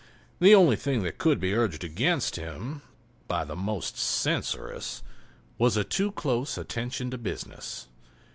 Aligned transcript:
The 0.39 0.55
only 0.55 0.77
thing 0.77 1.03
that 1.03 1.19
could 1.19 1.39
be 1.39 1.53
urged 1.53 1.83
against 1.83 2.35
him 2.35 2.81
by 3.27 3.43
the 3.45 3.55
most 3.55 3.99
censorious 3.99 5.03
was 5.59 5.77
a 5.77 5.83
too 5.83 6.11
close 6.13 6.57
attention 6.57 7.11
to 7.11 7.19
business. 7.19 7.85